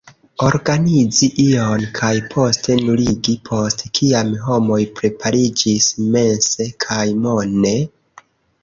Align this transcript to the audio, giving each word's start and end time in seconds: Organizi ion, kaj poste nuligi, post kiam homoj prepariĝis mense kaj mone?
Organizi 0.43 1.27
ion, 1.43 1.83
kaj 1.99 2.09
poste 2.31 2.77
nuligi, 2.87 3.35
post 3.51 3.85
kiam 4.01 4.33
homoj 4.49 4.81
prepariĝis 5.01 5.95
mense 6.17 6.71
kaj 6.87 7.03
mone? 7.25 7.79